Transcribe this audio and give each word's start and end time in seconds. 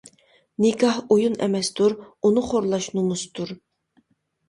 نىكاھ 0.65 0.97
ئويۇن 1.17 1.37
ئەمەستۇر، 1.47 1.97
ئۇنى 2.01 2.47
خورلاش 2.51 2.91
نومۇستۇر. 2.99 3.59